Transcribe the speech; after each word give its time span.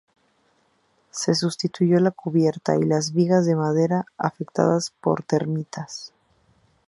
Se 1.11 1.35
sustituyó 1.35 1.99
la 1.99 2.09
cubierta 2.09 2.75
y 2.75 2.81
las 2.85 3.13
vigas 3.13 3.45
de 3.45 3.55
madera, 3.55 4.07
afectadas 4.17 4.89
por 4.99 5.21
termitas. 5.21 6.11